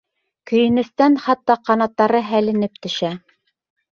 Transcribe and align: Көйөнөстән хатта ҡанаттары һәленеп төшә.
Көйөнөстән 0.51 1.17
хатта 1.25 1.57
ҡанаттары 1.69 2.21
һәленеп 2.31 2.83
төшә. 2.87 3.15